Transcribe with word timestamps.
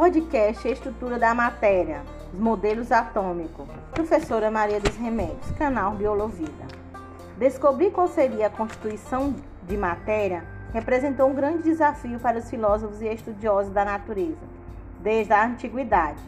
Podcast 0.00 0.66
Estrutura 0.66 1.18
da 1.18 1.34
Matéria, 1.34 2.02
os 2.32 2.40
modelos 2.40 2.90
atômicos. 2.90 3.68
Professora 3.90 4.50
Maria 4.50 4.80
dos 4.80 4.96
Remédios, 4.96 5.50
canal 5.58 5.92
Biolovida. 5.92 6.64
Descobrir 7.36 7.90
qual 7.90 8.08
seria 8.08 8.46
a 8.46 8.50
constituição 8.50 9.34
de 9.68 9.76
matéria 9.76 10.42
representou 10.72 11.28
um 11.28 11.34
grande 11.34 11.64
desafio 11.64 12.18
para 12.18 12.38
os 12.38 12.48
filósofos 12.48 13.02
e 13.02 13.08
estudiosos 13.08 13.74
da 13.74 13.84
natureza, 13.84 14.38
desde 15.00 15.34
a 15.34 15.44
antiguidade. 15.44 16.22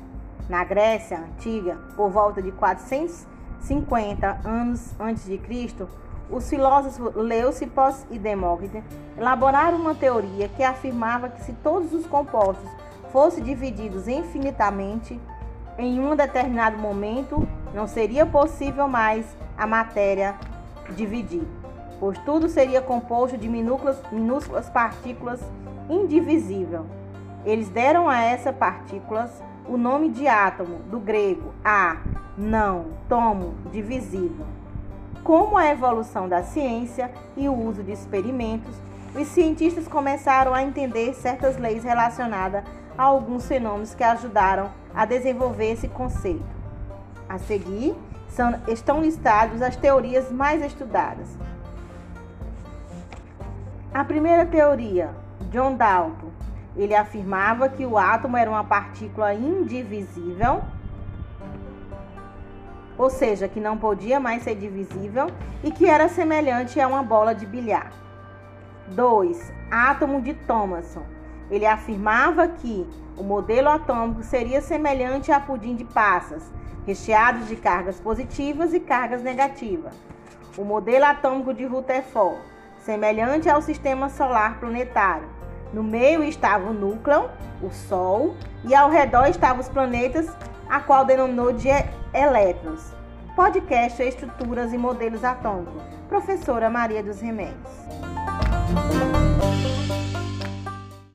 Na 0.50 0.64
Grécia 0.64 1.20
antiga, 1.20 1.78
por 1.96 2.10
volta 2.10 2.42
de 2.42 2.52
450 2.52 4.40
anos 4.44 4.92
antes 5.00 5.24
de 5.24 5.38
Cristo, 5.38 5.88
os 6.28 6.46
filósofos 6.46 7.14
Leucippos 7.14 8.04
e 8.10 8.18
Demócrito 8.18 8.84
elaboraram 9.16 9.78
uma 9.78 9.94
teoria 9.94 10.46
que 10.50 10.62
afirmava 10.62 11.30
que 11.30 11.42
se 11.42 11.54
todos 11.54 11.94
os 11.94 12.04
compostos 12.04 12.81
fossem 13.12 13.44
divididos 13.44 14.08
infinitamente, 14.08 15.20
em 15.78 16.00
um 16.00 16.16
determinado 16.16 16.78
momento 16.78 17.46
não 17.74 17.86
seria 17.86 18.26
possível 18.26 18.88
mais 18.88 19.24
a 19.56 19.66
matéria 19.66 20.34
dividir, 20.96 21.46
pois 22.00 22.18
tudo 22.18 22.48
seria 22.48 22.80
composto 22.80 23.36
de 23.36 23.48
minúsculas, 23.48 24.00
minúsculas 24.10 24.68
partículas 24.68 25.40
indivisível. 25.88 26.86
Eles 27.44 27.68
deram 27.68 28.08
a 28.08 28.20
essas 28.20 28.54
partículas 28.54 29.30
o 29.68 29.76
nome 29.76 30.08
de 30.10 30.26
átomo, 30.26 30.78
do 30.90 30.98
grego 30.98 31.52
a, 31.64 31.98
não, 32.36 32.86
tomo, 33.08 33.54
divisível. 33.70 34.46
Como 35.22 35.56
a 35.56 35.68
evolução 35.70 36.28
da 36.28 36.42
ciência 36.42 37.10
e 37.36 37.48
o 37.48 37.54
uso 37.54 37.82
de 37.82 37.92
experimentos, 37.92 38.74
os 39.14 39.28
cientistas 39.28 39.86
começaram 39.86 40.52
a 40.54 40.62
entender 40.62 41.14
certas 41.14 41.58
leis 41.58 41.84
relacionadas 41.84 42.64
a 42.96 43.04
alguns 43.04 43.46
fenômenos 43.46 43.94
que 43.94 44.04
ajudaram 44.04 44.70
a 44.94 45.04
desenvolver 45.04 45.72
esse 45.72 45.88
conceito. 45.88 46.44
A 47.28 47.38
seguir, 47.38 47.94
são, 48.28 48.60
estão 48.68 49.00
listadas 49.00 49.62
as 49.62 49.76
teorias 49.76 50.30
mais 50.30 50.62
estudadas. 50.62 51.28
A 53.92 54.04
primeira 54.04 54.46
teoria, 54.46 55.10
John 55.50 55.76
Dalton, 55.76 56.30
ele 56.76 56.94
afirmava 56.94 57.68
que 57.68 57.84
o 57.84 57.98
átomo 57.98 58.36
era 58.36 58.50
uma 58.50 58.64
partícula 58.64 59.34
indivisível 59.34 60.62
ou 62.96 63.10
seja, 63.10 63.48
que 63.48 63.58
não 63.58 63.76
podia 63.76 64.20
mais 64.20 64.42
ser 64.42 64.54
divisível 64.54 65.28
e 65.64 65.70
que 65.70 65.86
era 65.86 66.08
semelhante 66.08 66.80
a 66.80 66.86
uma 66.86 67.02
bola 67.02 67.34
de 67.34 67.46
bilhar. 67.46 67.92
2. 68.88 69.52
Átomo 69.70 70.20
de 70.20 70.34
Thomson. 70.34 71.02
Ele 71.50 71.66
afirmava 71.66 72.48
que 72.48 72.86
o 73.16 73.22
modelo 73.22 73.68
atômico 73.68 74.22
seria 74.22 74.60
semelhante 74.60 75.30
a 75.30 75.38
pudim 75.38 75.74
de 75.74 75.84
passas, 75.84 76.42
recheado 76.86 77.44
de 77.44 77.56
cargas 77.56 78.00
positivas 78.00 78.72
e 78.72 78.80
cargas 78.80 79.22
negativas. 79.22 79.94
O 80.56 80.64
modelo 80.64 81.04
atômico 81.04 81.54
de 81.54 81.64
Rutherford, 81.64 82.40
semelhante 82.78 83.48
ao 83.48 83.62
sistema 83.62 84.08
solar 84.08 84.58
planetário. 84.58 85.28
No 85.72 85.82
meio 85.82 86.22
estava 86.22 86.68
o 86.68 86.74
núcleo, 86.74 87.30
o 87.62 87.70
Sol, 87.70 88.34
e 88.64 88.74
ao 88.74 88.90
redor 88.90 89.26
estavam 89.26 89.60
os 89.60 89.68
planetas, 89.68 90.28
a 90.68 90.80
qual 90.80 91.04
denominou 91.04 91.52
de 91.52 91.68
elétrons. 92.12 92.92
Podcast 93.34 94.02
Estruturas 94.02 94.72
e 94.72 94.78
Modelos 94.78 95.24
Atômicos. 95.24 95.82
Professora 96.08 96.68
Maria 96.68 97.02
dos 97.02 97.20
Remédios. 97.20 97.70